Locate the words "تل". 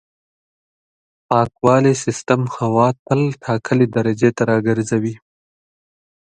3.05-3.21